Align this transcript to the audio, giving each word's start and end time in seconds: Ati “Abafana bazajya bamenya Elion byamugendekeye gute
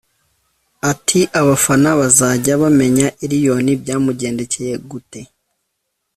Ati 0.91 1.19
“Abafana 1.39 1.89
bazajya 1.99 2.53
bamenya 2.61 3.07
Elion 3.25 3.67
byamugendekeye 3.81 4.73
gute 4.89 5.21